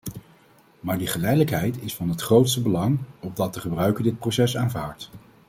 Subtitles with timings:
[0.79, 5.09] Maar die geleidelijkheid is van het grootste belang, opdat de gebruiker dit proces aanvaardt.